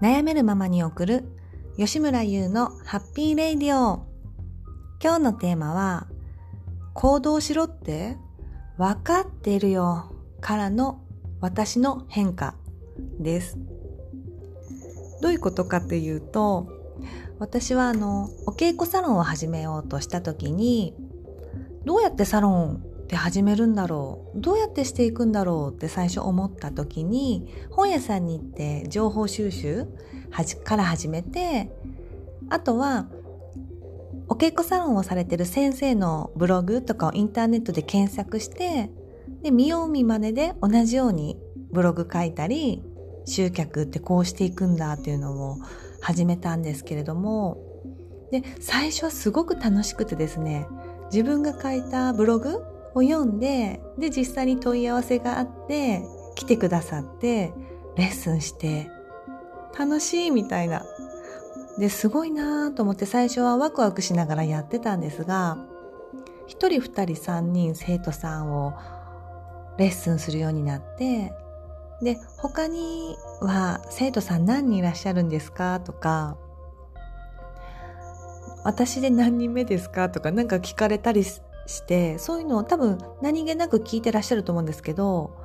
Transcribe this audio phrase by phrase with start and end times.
[0.00, 1.24] 悩めるままに送る
[1.76, 4.06] 吉村優のハッピーレイディオ。
[5.02, 6.06] 今日のテーマは
[6.94, 8.16] 行動しろって
[8.76, 11.02] 分かっているよからの
[11.40, 12.54] 私の変化
[13.18, 13.58] です。
[15.20, 16.68] どういうことかというと
[17.40, 20.94] 私はあのお稽古サロンを始めようとした時に
[21.84, 24.40] どうやってサロンって始めるんだろう。
[24.40, 29.86] どうやってしていくんだろうって最初思った時に本屋さんに行って情報収集
[30.62, 31.70] から始めて
[32.50, 33.08] あとは
[34.28, 38.90] お稽古サロンをされてる先生のブログとかをインターネットで検索して
[39.42, 41.38] で見よう見まねで同じように
[41.72, 42.82] ブログ書いたり
[43.24, 45.58] 集客ってこうしていくんだっていうのを
[46.02, 47.56] 始めたんですけれども
[48.30, 50.68] で最初はすごく楽しくてですね
[51.10, 52.62] 自分が書いたブログ
[52.94, 56.02] を読んで、で、実際に問い合わせがあって、
[56.34, 57.52] 来てくださって、
[57.96, 58.90] レッスンして、
[59.78, 60.84] 楽しいみたいな。
[61.78, 65.58] で、すごいなと思って最初はワクワクしながらやってたんですが、
[66.46, 68.74] 一人二人三人生徒さんを
[69.76, 71.32] レッスンするようになって、
[72.02, 76.36] で、他には生徒さん何人いらっしゃるんですかとか、
[78.64, 81.24] 私で何人目ですかとかなんか聞かれたり
[81.68, 85.36] してそういうのを多分何気なく聞いてらっしゃると思うんですけど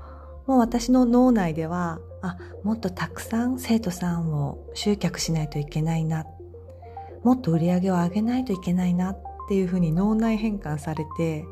[0.48, 6.26] もう私の脳内ではあもっとたくさん生徒さんを集客しないといけないな
[7.24, 11.46] もっと売り上げを上げないといけないなっていうふうに脳内変換されて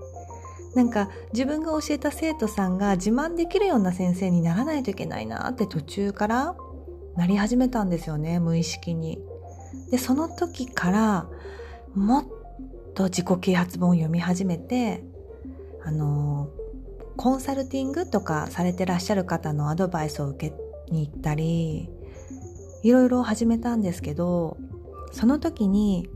[0.73, 6.55] なんか自分が教えた生徒さんが自慢できるような先生にならないといけないなって途中から
[7.17, 9.19] なり始めたんですよね無意識に。
[9.89, 11.27] でその時から
[11.93, 12.25] もっ
[12.93, 15.03] と自己啓発本を読み始めて
[15.83, 16.49] あの
[17.17, 20.55] コンサルティングとかされてらっしゃる方のアドバイスを受け
[20.91, 21.89] に行ったり
[22.83, 24.57] いろいろ始めたんですけど
[25.11, 26.09] その時に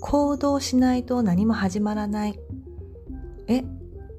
[0.00, 2.38] 行動しないと何も始まらない。
[3.48, 3.64] え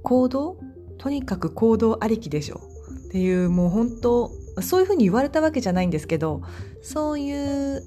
[0.04, 0.58] 行動？
[0.98, 2.62] とにかく行動ありきでしょ。
[3.08, 4.32] っていうもう本当
[4.62, 6.42] そういうふうに言われたわけじゃないんですけど
[6.82, 7.34] そうい
[7.78, 7.84] う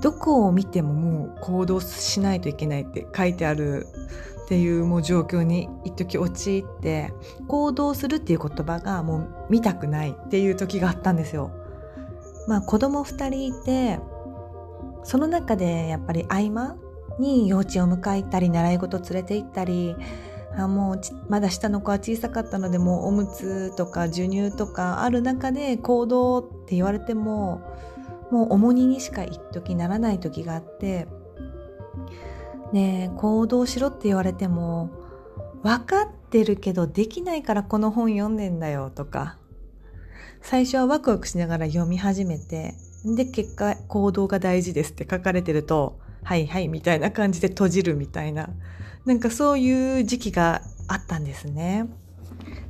[0.00, 3.86] どこを見てももう行動しないといけないって書いてある
[4.44, 7.12] っていうもう状況に一時陥って
[7.48, 11.50] 行動するっていう言葉がもう見たくないっていう時があったんですよ。
[12.46, 13.98] まあ子供2人いて
[15.02, 16.76] その中でやっぱり合間
[17.18, 19.96] に幼稚園を迎えたり習い事連れて行ったり
[20.56, 27.60] あもうまだ下の子は小さかったのでもうおむつとか授乳とかある中で行動って言われても
[28.30, 31.06] もう重荷にしか一時ならない時があって
[32.72, 34.90] ね行動しろって言われても
[35.62, 39.38] 分かってるけどできないからこの本読んでんだよとか
[40.40, 48.48] 最初はワクワクしながら読み始めてで結果行動が大事ですって書かれてるとはいはいみたいな感じで閉じるみたいな
[49.04, 51.86] なんかそういう時期があったんですね。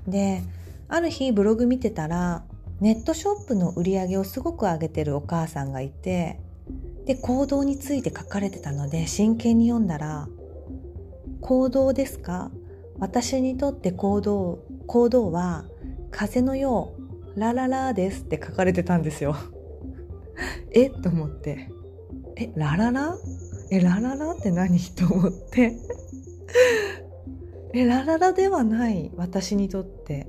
[0.07, 0.43] で
[0.89, 2.45] ある日ブログ見てたら
[2.81, 6.41] ネットショップの売り上げをすごく上げてるお母さんがいて
[7.07, 10.29] で行動について書かれてたので真剣に読んだら
[11.41, 12.51] 「行動ですか？
[12.99, 15.65] 私にとって行動行動は
[16.11, 16.95] 風のよ
[17.37, 19.37] うラララです」って書かれてたんですよ。
[20.73, 20.87] え？
[20.89, 21.71] っと思って
[22.37, 23.17] 「えラララ？
[23.71, 24.33] えラララ？
[24.33, 25.77] って何?」と思って。
[27.73, 30.27] えラララではない私にとって。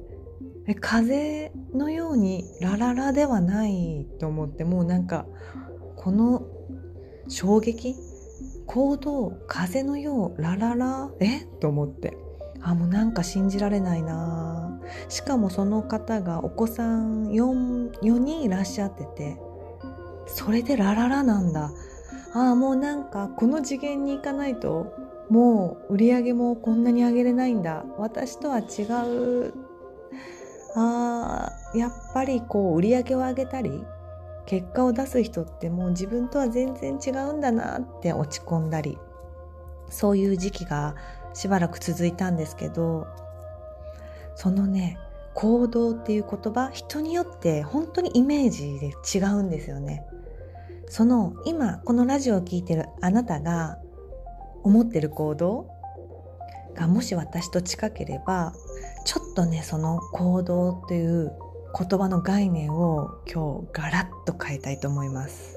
[0.67, 5.25] え風のようにラララではないと思ってもうなんか
[5.95, 6.45] この
[7.29, 7.95] 衝撃
[8.66, 11.45] 行動風のようラララえ？
[11.59, 12.17] と思って。
[12.59, 14.81] あもうなんか信じられないな。
[15.09, 19.38] しかもその方がお子さん 4, 4人いらっしゃってて
[20.25, 21.72] それでラララなんだ。
[22.34, 24.94] ああもうなんかこの次元に行かないと
[25.29, 27.85] もう売り上げもこんなに上げれないんだ。
[27.97, 29.53] 私とは違う
[30.79, 33.84] あやっぱりこう売り上げを上げたり
[34.46, 38.97] 結果を出す人ってもう自分とは全然違うんだなって落ち込んだり
[39.90, 40.96] そういう時期が
[41.34, 43.08] しばらく続いたんですけど
[44.35, 45.00] そのね
[45.34, 50.03] 行動っていう言葉人によって本当にイメージで違うんですよね。
[50.90, 53.78] その今このラジオを聴いてるあなたが
[54.64, 55.70] 思ってる行動
[56.74, 58.53] がもし私と近ければ
[59.07, 61.31] ちょっとねその行動っていう
[61.79, 65.55] 言葉の概念を今日ガラッと変えたいと思います。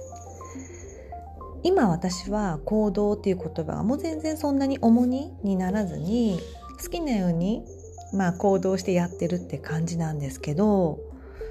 [1.64, 6.38] 今私は行動っていう言葉がもう全然そんなに重荷にならずに
[6.81, 7.64] 好きなように
[8.14, 11.00] まあ行動してやってるって感じなんですけど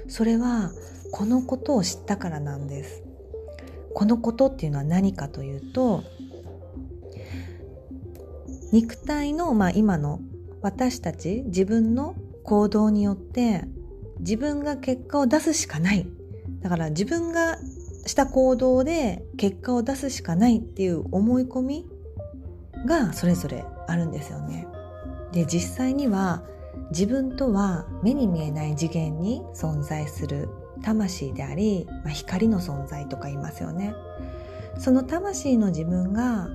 [0.08, 0.72] それは
[1.12, 3.02] このことを知ったからなんです。
[3.94, 6.02] このことっていうのは何かというと
[8.72, 10.20] 肉体の、まあ、今の
[10.62, 12.14] 私たち自分の
[12.44, 13.64] 行動によって
[14.18, 16.06] 自分が結果を出すしかない
[16.60, 17.58] だから自分が
[18.06, 21.86] した行動で結果を出すしかないっていう思い込み
[22.86, 24.66] がそれぞれあるんですよね。
[25.32, 26.42] で実際には
[26.90, 30.48] 自分とは目に見えない次元に存在する
[30.82, 33.94] 魂であり、まあ、光の存在とか言いますよね。
[34.78, 36.48] その魂の自分が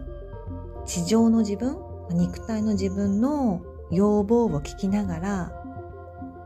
[0.85, 1.77] 地上の自分
[2.11, 3.61] 肉体の自分の
[3.95, 5.51] 要望を聞きながら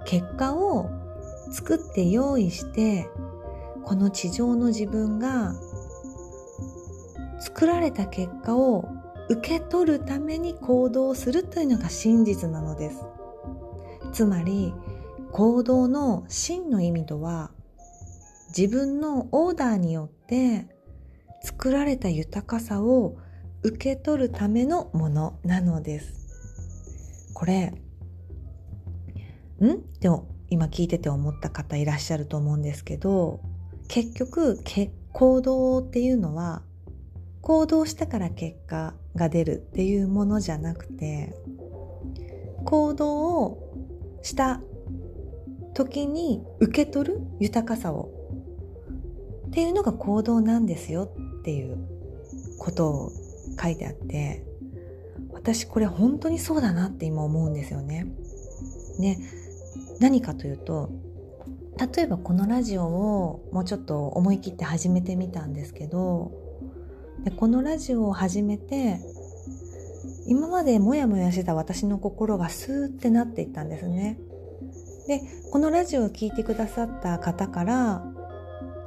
[0.06, 0.90] 結果を
[1.52, 3.10] 作って用意して
[3.84, 5.56] この地上の自分が
[7.40, 8.88] 作られた結果を
[9.30, 13.06] 受け取るために行動するというのが真実なのです。
[14.12, 14.74] つまり
[15.32, 17.52] 行動の真の意味とは
[18.56, 20.68] 自分のオーダーによって
[21.44, 23.18] 作られた豊かさを
[23.62, 26.19] 受け取るためのものなのです。
[27.34, 27.74] これ、
[29.62, 30.00] ん？
[30.00, 33.40] でも今聞いてて思った方いらっしゃると思うんですけど、
[33.88, 34.60] 結局
[35.12, 36.62] 行動っていうのは
[37.42, 41.36] 行動したから結果が出るっていうものじゃなくて
[42.66, 43.74] 行動を
[44.22, 44.62] した
[45.74, 48.12] 時に受け取る豊かさを
[49.48, 51.78] っていうのが行動なんですよっていう
[52.60, 53.12] ことを
[53.62, 54.46] 書いてあって
[55.42, 58.06] 私これ本当にそうだなって今思うんですよね。
[59.00, 59.18] ね
[60.00, 60.90] 何かというと
[61.96, 66.32] 例えばこのラジオをもうちょっと思い切って始めてみたんですけど
[67.24, 69.00] でこのラジオを始めて
[70.28, 74.20] 今までモヤモヤしてた私の心がスーってなっていったんですね。
[75.08, 75.22] で
[75.52, 78.06] このラジオを聴いてくださった方から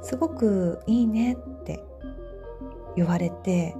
[0.03, 1.83] すごくいいねって
[2.95, 3.75] 言われて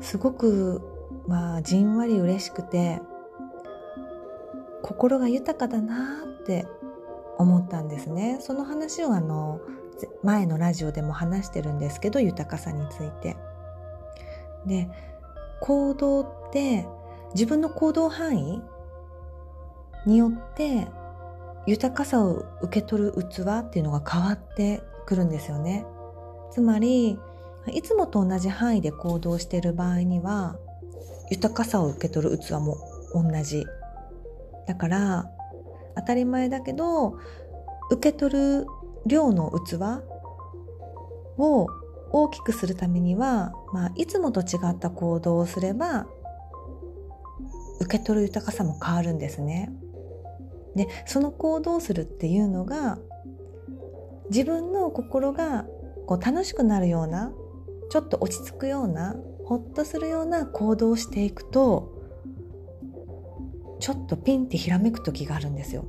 [0.00, 0.89] すごく
[1.30, 3.00] まあじんわり嬉しくて
[4.82, 6.66] 心が豊かだなって
[7.38, 8.38] 思ったんですね。
[8.40, 9.60] その話をあの
[10.24, 13.36] 前のラジオでも話してるんですけど豊かさについて。
[14.66, 14.90] で
[15.60, 16.88] 行動って
[17.34, 18.62] 自分の行動範囲
[20.06, 20.88] によって
[21.66, 25.86] 豊かさを受け取る器っていうのが変わってくるんですよね。
[26.50, 27.20] つまり
[27.68, 30.56] いつもと同じ範囲で行動している場合には
[31.30, 32.78] 豊かさを受け取る器も
[33.14, 33.64] 同じ
[34.66, 35.30] だから
[35.96, 37.18] 当たり前だけど
[37.90, 38.66] 受け取る
[39.06, 40.02] 量の器
[41.38, 41.68] を
[42.12, 46.06] 大きくするためには、まあ、いつもと違った行動をすれば
[47.80, 49.72] 受け取る豊かさも変わるんですね。
[50.76, 52.98] でその行動するっていうのが
[54.30, 55.64] 自分の心が
[56.06, 57.32] こう楽しくなるような
[57.90, 59.16] ちょっと落ち着くような
[59.50, 61.92] ほっとするような行動をしていくと
[63.80, 65.86] ちょっとピンってひらめく時があるんですよ。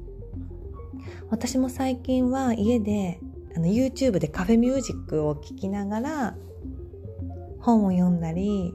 [1.30, 3.20] 私も最近は家で
[3.56, 6.36] あの YouTube でカフェミュージックを聴きながら
[7.60, 8.74] 本を読んだり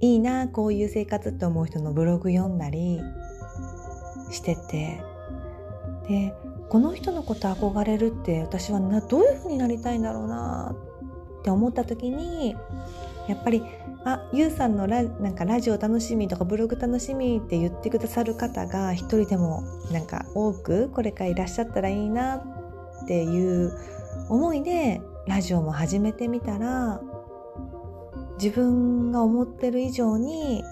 [0.00, 2.98] いいなこういう生活って思う人のブログ読んだり
[4.30, 5.02] してて
[6.08, 6.32] で
[6.70, 10.91] この人のこと憧れるって私はなどういうふうになりたいんだろうなって
[11.42, 12.56] って思った時に
[13.28, 13.62] やっぱり
[14.04, 23.72] あゆうさんのラなんかラジオ楽しみとかブログ楽しみって言ってくださる方が一人でもなんか多くこれからいらっしゃったらいいなっていう
[24.28, 27.00] 思いでラジオも始めてみたら
[28.40, 30.62] 自分が思ってる以上に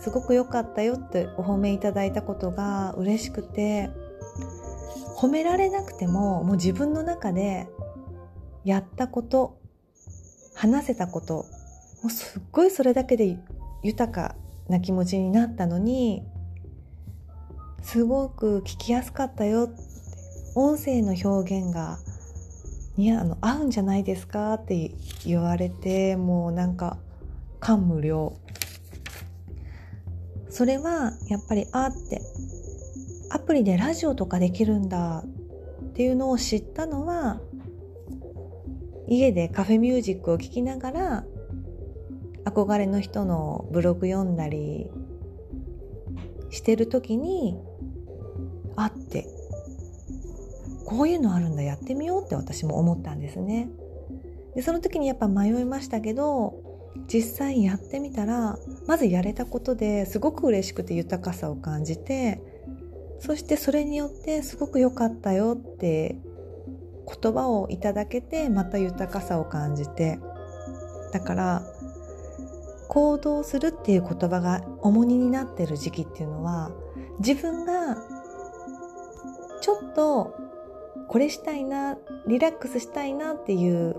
[0.00, 3.90] すごく良かったよってお褒めいただいたことが嬉しくて
[5.16, 7.68] 褒められなくてももう自分の中で
[8.64, 9.61] やったこと
[10.54, 11.46] 話せたこと
[12.02, 13.38] もうすっごいそれだけで
[13.82, 14.34] 豊か
[14.68, 16.22] な気持ちになったのに
[17.82, 19.70] すごく聞きやすかったよ。
[20.54, 21.98] 音声の表現が
[22.96, 24.54] いやあの合うんじゃないですか？
[24.54, 24.92] って
[25.24, 26.98] 言われてもうなんか
[27.58, 28.36] 感無量。
[30.50, 32.20] それはやっぱりあって
[33.30, 37.40] アプリでラジオとかできるんだっていうのを知ったのは
[39.12, 41.24] 家でカフェミュージックを聴きながら
[42.46, 44.90] 憧れの人のブログ読んだり
[46.50, 47.58] してる時に
[48.74, 49.26] あって
[50.86, 53.70] こういうのあるんだやってみようって私も思ったんですね。
[54.54, 56.54] でその時にやっぱ迷いましたけど
[57.06, 62.42] 実際やってみたらまずやれたことですごく嬉しくて豊かさを感じて
[63.20, 66.16] そしてそれによってすごく良かったよって
[67.20, 70.18] 言葉をいただけてまた豊かさを感じて
[71.12, 71.62] だから
[72.88, 76.70] 行動するっていう言葉が重荷になってる時期っていうのは
[77.18, 77.96] 自分が
[79.60, 80.34] ちょっと
[81.08, 83.96] これしたいなリラックスしたいなっていう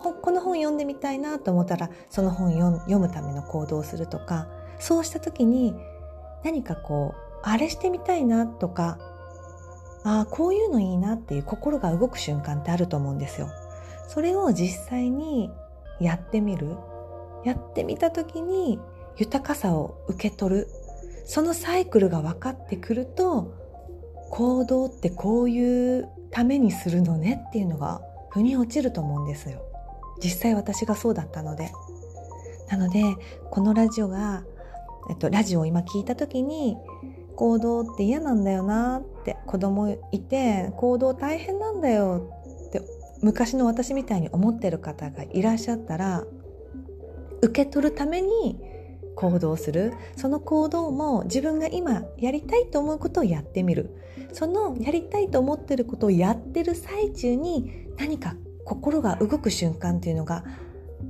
[0.00, 5.74] この本読んでみたいなと思ったらその本読むための行動をするとかそうした時に
[6.44, 8.98] 何かこうあれしてみたいなとか
[10.04, 13.48] ああこういうのいいなっていう心が動く瞬間ってあると思うんですよ。
[14.08, 15.50] それを実際に
[16.00, 16.76] やってみる
[17.44, 18.78] やってみた時に
[19.16, 20.68] 豊かさを受け取る
[21.24, 23.54] そのサイクルが分かってくると
[24.30, 29.62] 行動ってこういうためにするのねっていうのが腑に落ちると思うんですよ。
[30.22, 31.70] 実際私がそうだったので。
[32.68, 33.02] なので
[33.50, 34.44] このラジオが、
[35.10, 36.78] えっと、ラジオを今聞いた時に
[37.42, 42.30] 行動って嫌なんだよなって子供いて行動大変なんだよ
[42.68, 42.80] って
[43.20, 46.22] 昔の私みたいに思ってる方がいらっしゃったら
[47.42, 48.60] 受け取るために
[49.16, 49.92] 行動する。
[50.16, 53.90] その行動も自分が今やりたいと思うことをやってみる。
[54.32, 60.44] そのやりたいと思ってることをやってる最中に何か心が動く瞬間っていうのが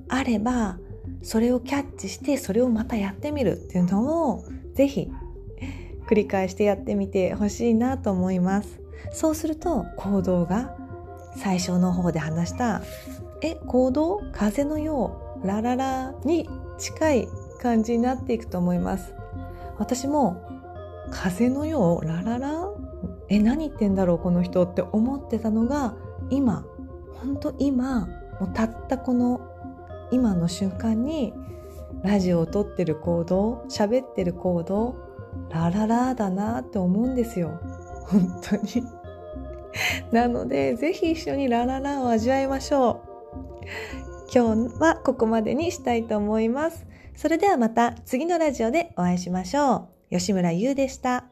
[0.09, 0.79] あれば
[1.21, 5.11] それをキャッチしてそれをまたやってみるっていうのをぜひ
[6.13, 8.83] 繰り返してやってみてほしいなと思います。
[9.13, 10.77] そうすると行動が
[11.39, 12.83] 最初の方で話した
[13.41, 17.29] え行動風のようラララに近い
[17.63, 19.15] 感じになっていくと思います。
[19.79, 20.37] 私も
[21.11, 22.69] 風のようラララ？
[23.31, 25.95] え何言ってんだろうこの人って思ってたのが
[26.29, 26.67] 今
[27.23, 28.07] 本当今
[28.39, 29.41] もうたったこの
[30.11, 31.33] 今の瞬間に
[32.03, 35.11] ラジオを撮ってる行動喋ってる行動
[35.51, 37.61] ラララだなって思うんですよ。
[38.07, 38.85] 本当に。
[40.11, 43.13] なのでぜひ一緒にラララを味わいましょう。
[44.35, 46.87] 今日はここまでにしたいと思います。
[47.15, 50.17] それではまた次のラジオでお会いしましょう。
[50.17, 51.25] 吉村優でした。